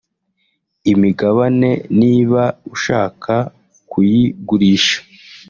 [0.91, 2.43] Imigabane niba
[2.75, 3.33] ushaka
[3.89, 4.99] kuyigurisha